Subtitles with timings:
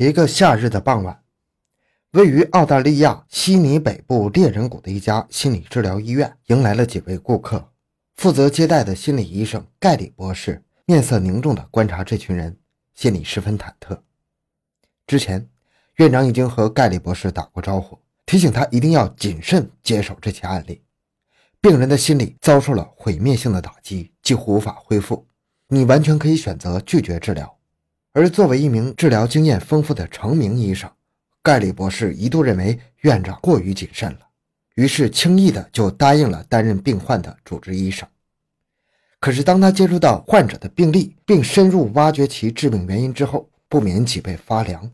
[0.00, 1.22] 一个夏日的傍晚，
[2.12, 7.70] 位于澳大利亚悉尼北部猎人谷的一家心理治疗医院迎来了几位顾客。
[8.14, 12.56] 负责接待的心理医生盖里博士面色凝重地观察这群人，
[12.94, 14.00] 心里十分忐忑。
[15.06, 15.46] 之前，
[15.96, 20.80] 院长已经和盖里博士打过招呼，提醒他一定要谨慎接手这起案例。
[21.60, 25.26] 病人的心理遭受了毁灭性的打击，几乎无法恢复。
[25.68, 27.58] 你完全可以选择拒绝治疗。
[28.12, 30.90] 而作为一名治疗经验丰富的成名医生，
[31.42, 34.20] 盖里博士一度认为院长过于谨慎了，
[34.74, 38.08] 于是轻易的就答应了担任病患的主治医生。
[39.20, 44.90] 可是当他接触到患者的病历，并深入挖掘其致命原因之后，不免脊背发凉，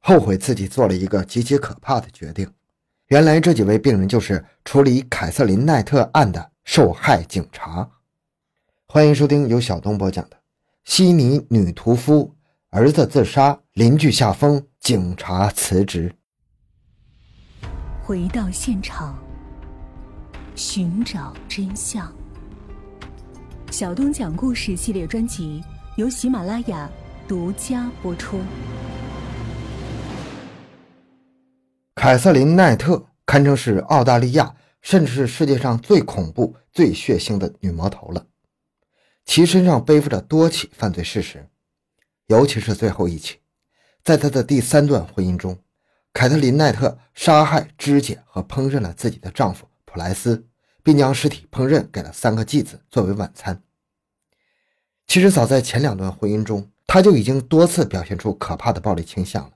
[0.00, 2.50] 后悔自己做了一个极其可怕的决定。
[3.08, 7.88] 原来这几位病人就是处理凯瑟琳奈特案的受害警察。
[8.86, 10.36] 欢迎收听由小东播讲的
[10.84, 12.32] 《悉尼女屠夫》。
[12.76, 16.14] 儿子自杀，邻居下疯，警察辞职。
[18.04, 19.18] 回到现场，
[20.54, 22.14] 寻找真相。
[23.70, 25.64] 小东讲故事系列专辑
[25.96, 26.86] 由喜马拉雅
[27.26, 28.42] 独家播出。
[31.94, 38.26] 凯瑟琳·奈特堪称是澳大利亚，甚至是世界上最恐怖、最血腥的女魔头了。
[39.24, 41.48] 其身上背负着多起犯罪事实。
[42.26, 43.38] 尤其是最后一起，
[44.02, 45.58] 在她的第三段婚姻中，
[46.12, 50.46] 凯特琳·奈特杀害、肢解和烹饪了自己的丈夫普莱斯，
[50.82, 53.62] 并将尸体烹饪给了三个继子作为晚餐。
[55.06, 59.52] 其实，早在前两段婚姻中，他就已经多次表现出可怕的暴力倾向了。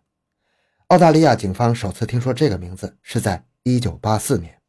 [0.88, 4.60] 澳大利亚警方首次听说这个名字是在1984年。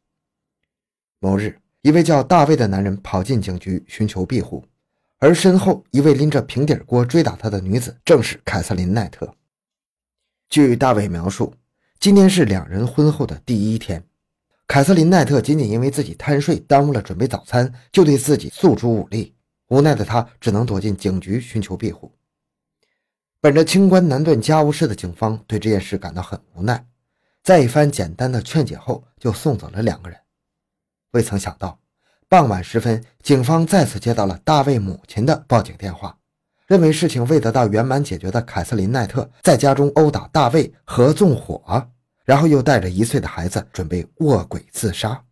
[1.20, 4.64] 某日，一位叫大卫的男人跑进警局寻求庇护。
[5.22, 9.32] 而身后一位拎着平底锅追打他的女子，正是凯瑟琳·奈特。
[10.48, 11.54] 据大卫描述，
[12.00, 14.04] 今天是两人婚后的第一天。
[14.66, 19.32] 凯瑟琳·奈特仅仅因为自己贪睡，耽误了准备早餐，就对自己诉诸武力。
[19.68, 22.10] 无奈的他只能躲进警局寻求庇护。
[23.40, 26.84] 本着清官难断家务事的警方对这件事感到很无奈，
[27.44, 30.18] 在一番简单的劝解后，就送走了两个人。
[31.12, 31.78] 未曾想到。
[32.32, 36.16] 傍晚时分，警方再次接到了大卫母亲的报警电话，
[36.66, 41.86] 认为事情未得到圆满解决的凯瑟琳·奈特在家中殴打大卫和纵火，
[42.24, 45.22] 然后又带着一岁的孩子准备卧轨自杀。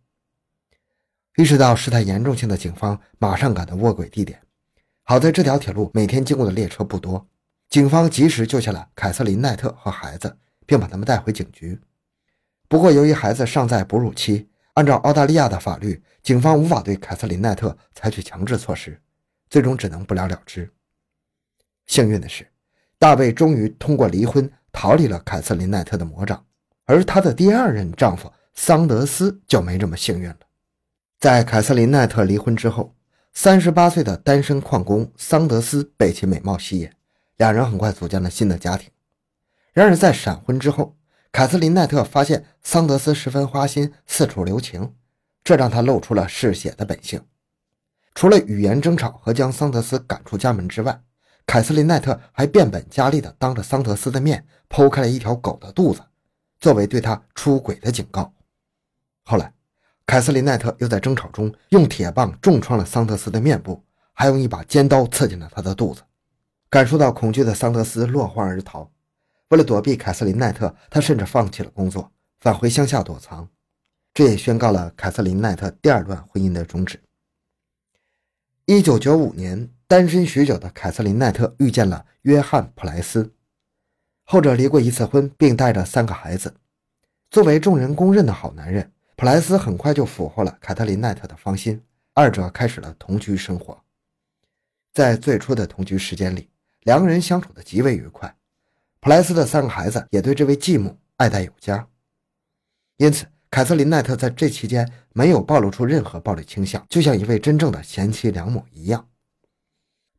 [1.37, 4.39] 意识到事态严重性的警方马上赶到卧轨地点。
[5.01, 7.27] 好在这条铁路每天经过的列车不多，
[7.67, 10.37] 警方及时救下了凯瑟琳·奈特和孩子，
[10.67, 11.81] 并把他们带回警局。
[12.69, 14.50] 不过，由于孩子尚在哺乳期。
[14.73, 18.99] 按照澳大利亚的法律，警方无法对凯瑟琳·奈特采取强制措施，
[19.49, 20.71] 最终只能不了了之。
[21.87, 22.47] 幸运的是，
[22.97, 26.45] 大卫终于通过离婚逃离了凯瑟琳·奈特的魔掌，
[26.85, 30.37] 而她的第二任丈夫桑德斯就没这么幸运了。
[31.19, 32.95] 在凯瑟琳·奈特离婚之后，
[33.33, 36.89] 三十八岁的单身矿工桑德斯被其美貌吸引，
[37.37, 38.89] 两人很快组建了新的家庭。
[39.73, 40.95] 然而，在闪婚之后，
[41.31, 44.93] 凯瑟琳·奈特发现桑德斯十分花心，四处留情，
[45.43, 47.25] 这让他露出了嗜血的本性。
[48.13, 51.01] 除了语言争吵和将桑德斯赶出家门之外，
[51.45, 56.01] 凯瑟琳·奈特还变本加厉地当着桑德斯的面剖开了一条狗的肚子，
[56.59, 58.33] 作为对他出轨的警告。
[59.23, 59.53] 后来，
[60.05, 63.81] 凯瑟琳·奈特又在争吵中用铁棒重创了桑德斯的面部，
[64.11, 66.01] 还用一把尖刀刺进了他的肚子。
[66.69, 68.91] 感受到恐惧的桑德斯落荒而逃。
[69.51, 73.49] 为了躲避凯瑟琳·奈特，他甚至放弃了工作，返回乡下躲藏。
[74.13, 77.01] 这也宣告了凯瑟琳·奈特第二段婚姻的终止。
[78.63, 83.33] 一九九五年，单身许久的凯瑟琳·奈特遇见了约翰·普莱斯，
[84.23, 86.53] 后者离过一次婚，并带着三个孩子。
[87.29, 91.83] 作为众人公认的好男人，普莱斯很快就俘获了凯特琳·奈特的芳心，
[92.13, 93.83] 二者开始了同居生活。
[94.93, 96.49] 在最初的同居时间里，
[96.83, 98.33] 两个人相处的极为愉快。
[99.01, 101.87] 普莱斯的三个孩子也对这位继母爱戴有加，
[102.97, 109.09] 因此凯瑟琳·奈特在这期间没有暴露出任何暴力倾向，就像一位真正的贤妻良母一样。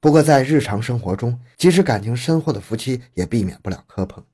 [0.01, 4.25] 不过，在日常生活中，即使感情深厚的夫妻也避免不了磕碰。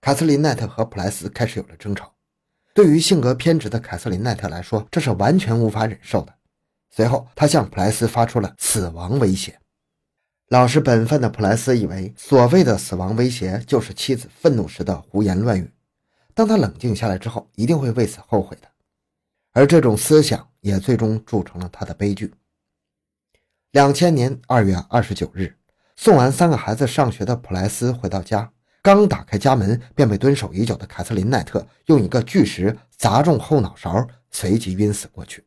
[0.00, 2.14] 凯瑟琳·奈特和普莱斯开始有了争吵，
[2.72, 6.32] 对于性格偏执的凯瑟琳·奈特来说，这是完全无法忍受的。
[6.88, 9.58] 随后，他向普莱斯发出了死亡威胁。
[10.52, 15.72] 老实本分的普莱斯以为，所谓的死亡威胁就是妻子愤怒时的胡言乱语。
[16.34, 18.68] 当他冷静下来之后，一定会为此后悔的。
[19.52, 22.34] 而这种思想也最终铸成了他的悲剧。
[23.70, 25.56] 两千年二月二十九日，
[25.96, 28.52] 送完三个孩子上学的普莱斯回到家，
[28.82, 35.46] 刚打开家门，便被蹲守已久的凯瑟琳·奈特用一个巨石砸中后脑勺，随即晕死过去。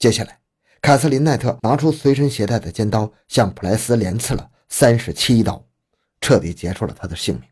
[0.00, 0.40] 接下来，
[0.84, 5.66] 凯瑟琳·奈特拿出随身携带的尖刀，向普莱斯连刺了三十七刀，
[6.20, 7.48] 彻底结束了他的性命。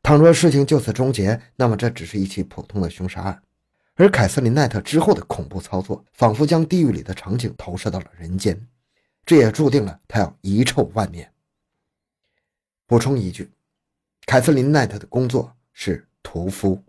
[0.00, 3.42] 倘若事情就此终结，那么这只是一起普通的凶杀案。
[3.96, 8.68] 而凯瑟琳·奈特之后的恐怖操作，仿佛将地狱里的场景投射到了人间，
[9.26, 11.28] 这也注定了他要遗臭万年。
[12.86, 13.50] 补充一句，
[14.24, 16.80] 凯瑟琳·奈特的工作是屠夫，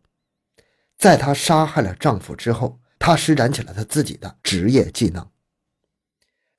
[0.99, 5.27] 在她杀害了丈夫之后，他施展起了他自己的职业技能。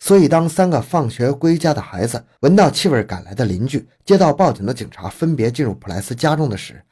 [0.02, 6.82] 所以，当三个放学归家的孩子闻到气味赶来的邻居，接到报警的警察，分别进入普莱斯家中的时，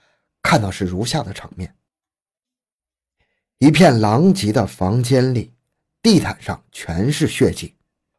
[0.43, 1.75] 看到是如下的场面：
[3.57, 5.55] 一片狼藉的房间里，
[6.03, 7.77] 地毯上全是血迹；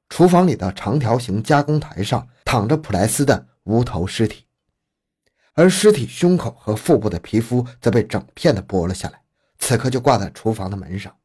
[0.10, 4.46] 厨房里的长条形加工台上躺着普莱斯的无头尸体，
[5.54, 9.22] 而尸体胸口和腹部的皮肤则被整片的剥了下来，
[9.60, 11.16] 此刻就挂在厨房的门上。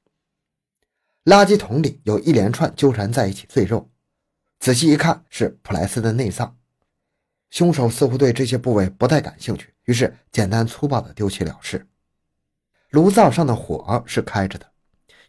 [1.25, 3.91] 垃圾桶里有一连串纠缠在一起碎肉，
[4.61, 6.55] 仔细一看是普莱斯的内脏。
[7.49, 11.87] 凶手似乎对这些部位不太感兴趣，于是简单粗暴地丢弃了事。
[12.91, 14.67] 炉灶上的火是开着的，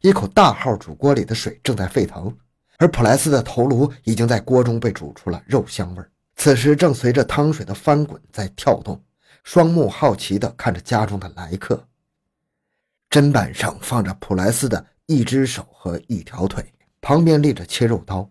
[0.02, 2.36] 一口大号煮锅里的水正在沸腾，
[2.78, 9.02] 而普莱斯的头颅已经在锅中被煮出了肉香味儿此时正随着汤水的翻滚在跳动，
[9.46, 11.88] 双目好奇地看着家中的来客。
[13.10, 14.86] 砧板上放着普莱斯的。
[15.08, 18.30] 一只手和一条腿，旁边立着切肉刀，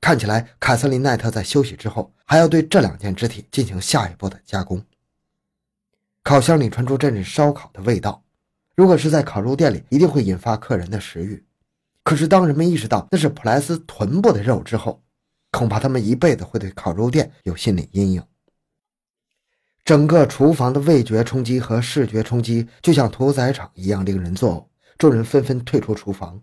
[0.00, 4.82] 看起来凯瑟琳·奈特在休息之后还要对这两件肢体进行下一步的加工。
[6.22, 8.24] 烤箱里传出阵阵烧烤的味道，
[8.74, 11.44] 如果是在烤肉店里，一定会引发客人的食欲。
[12.02, 15.02] 可是当人们意识到那是普莱斯臀部的肉之后，
[15.50, 18.22] 恐怕他们一辈子会对烤肉店有心理阴影。
[19.84, 24.73] 整个厨房的味觉冲击和视觉冲击，就像屠宰场一样令人作呕。
[25.04, 26.40] 众人纷纷退出厨房，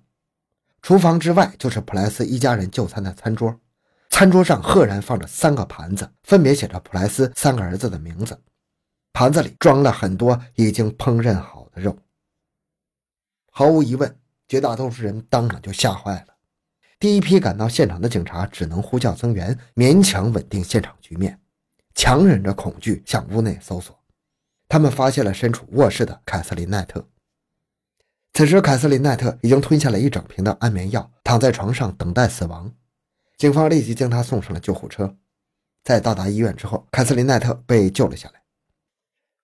[0.83, 3.59] 厨房之外就是普莱斯一家人就餐的餐桌，
[4.07, 8.39] 餐桌上赫然放着三个盘子，分别写着普莱斯三个儿子的名字，
[9.13, 11.97] 盘子里装了很多已经烹饪好的肉。
[13.51, 14.15] 毫无疑问，
[14.47, 16.35] 绝大多数人当场就吓坏了。
[16.99, 21.39] 第一批赶到现场的警察只能呼叫增援，勉强稳定现场局面，
[21.95, 23.99] 强忍着恐惧向屋内搜索。
[24.69, 27.03] 他们发现了身处卧室的凯瑟琳·奈特。
[28.33, 32.73] 此时，凯瑟琳·奈特已经吞下了一整瓶的安眠药，躺在床上等待死亡。
[33.37, 35.17] 警方立即将她送上了救护车。
[35.83, 38.41] 在到达医院之后，凯瑟琳·奈特被救了下来。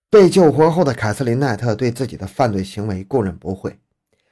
[0.10, 3.78] 被救活后的凯瑟琳·奈特对自己的犯罪行为供认不讳，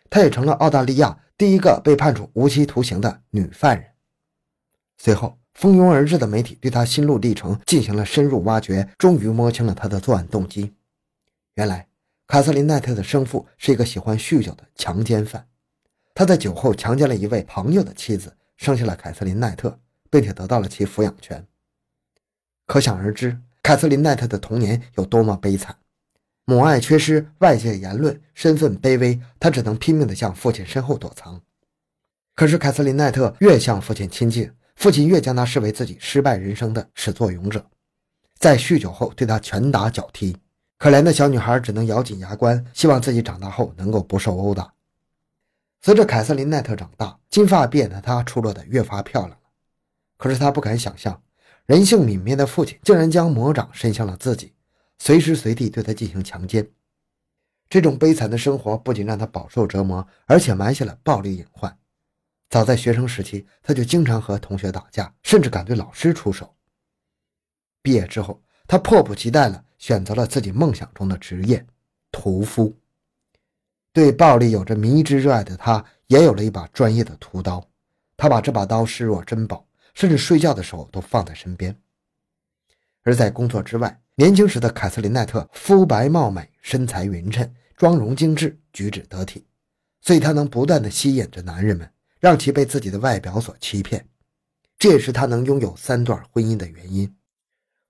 [0.09, 3.89] 她也成了澳大利亚第一个被判处无期徒刑的女犯人。
[4.97, 10.73] 随后，蜂拥而至的媒体对她心路历程进行了深入挖掘，终于摸清了她的作案动机。
[11.55, 11.89] 原来，
[12.27, 15.47] 卡瑟琳·奈特的生父是一个喜欢酗酒的强奸犯，
[16.13, 19.79] 他在酒后强奸了一位朋友的妻子，生下了凯瑟琳·奈特，
[20.09, 21.45] 并且得到了其抚养权。
[22.65, 25.77] 可想而知，凯瑟琳·奈特的童年有多么悲惨。
[26.45, 31.41] 母爱缺失，外界言论，身份卑微，他只能拼命地向父亲身后躲藏。
[32.35, 37.65] 可是，凯瑟琳·奈特越向父亲亲近，父亲越将他视为自己失败人生的始作俑者，
[38.39, 40.35] 在酗酒后对他拳打脚踢。
[40.77, 44.73] 可怜的小女孩只能咬紧牙关，希望自己长大后能够不受殴打。
[45.81, 49.37] 随着凯瑟琳·奈特长大，金发碧眼的她出落得越发漂亮了。
[50.17, 51.21] 可是她不敢想象，
[51.65, 54.53] 人性泯灭的父亲竟然将魔掌伸向了自己，
[54.97, 56.69] 随时随地对她进行强奸。
[57.69, 61.77] 这种悲惨的生活不仅让她饱受折磨，而且埋下了暴力隐患。
[62.49, 66.55] 早在学生时期，她就经常和同学打架，甚至敢对老师出手。
[67.81, 69.63] 毕业之后，他迫不及待了。
[69.77, 71.63] 选择了自己梦想中的职业——
[72.09, 72.75] 屠夫。
[73.93, 77.63] 对暴力有着迷之热爱的他，也有了一把专业的屠刀。
[78.17, 81.77] 他把这把刀视若珍宝，甚至睡觉的时候都放在身边。
[83.03, 89.45] 而在工作之外，年轻时的凯瑟琳·奈特肤白貌美，身材匀称，妆容精致，举止得体，
[90.01, 91.87] 所以她能不断地吸引着男人们，
[92.19, 94.07] 让其被自己的外表所欺骗。
[94.79, 97.15] 这也是她能拥有三段婚姻的原因。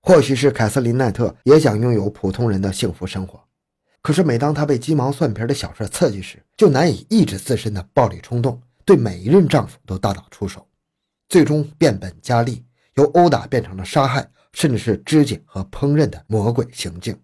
[0.06, 3.42] 或许是凯瑟琳·奈特也想拥有普通人的幸福生活，
[4.00, 10.64] 可是每当她被鸡毛蒜皮的小事刺激时，就难以抑制自身的暴力冲动，对每一任丈夫都大打出手，
[11.28, 17.20] 最终变本加厉，由殴打变成了杀害，甚至是肢解和烹饪的魔鬼行径。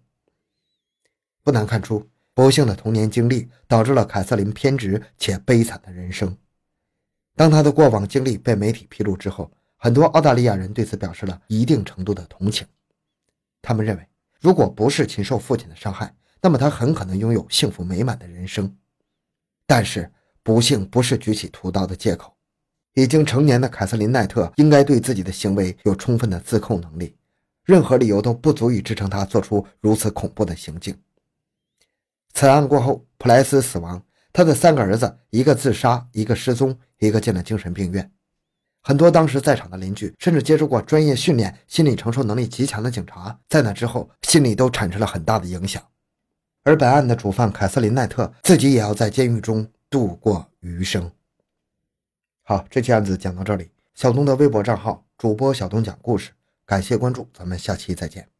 [1.41, 6.37] 不难看出，不幸的童年经历导致了凯瑟琳偏执且悲惨的人生。
[7.37, 9.49] 当她的过往经历被媒体披露之后，
[9.83, 12.65] 很多澳大利亚人对此表示了一定程度的同情。
[13.61, 14.07] 他们认为，
[14.39, 18.73] 如果不是禽兽父亲的伤害，那么他很可能拥有幸福美满的人生。
[19.67, 20.09] 但是，
[20.41, 22.33] 不幸不是举起屠刀的借口。
[22.93, 27.17] 已经成年的凯瑟琳·奈特应该对自己的行为有充分的自控能力，
[27.65, 30.97] 任何理由都不足以支撑他做出如此恐怖的行径。
[32.33, 38.09] 此案过后，普莱斯死亡，他的三个儿子，一个自杀，一个失踪，一个进了精神病院。
[38.83, 45.81] 很多当时在场的邻居，甚至接受过专业训练、心理承受能力极强的警察，在那之后心理都产生了很大的影响。
[46.63, 51.09] 而本案的主犯凯瑟琳·奈特自己也要在监狱中度过余生。
[52.43, 53.69] 好，这期案子讲到这里。
[53.95, 56.31] 小东的微博账号主播小东讲故事，
[56.65, 58.32] 感谢关注，咱们下期再见。